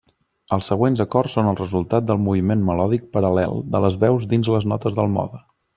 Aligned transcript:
Els 0.55 0.69
següents 0.71 1.03
acords 1.05 1.35
són 1.37 1.51
el 1.51 1.59
resultat 1.59 2.07
del 2.11 2.21
moviment 2.29 2.65
melòdic 2.71 3.07
paral·lel 3.19 3.65
de 3.77 3.87
les 3.87 4.03
veus 4.07 4.31
dins 4.33 4.55
les 4.57 4.71
notes 4.75 4.99
del 5.03 5.17
mode. 5.21 5.45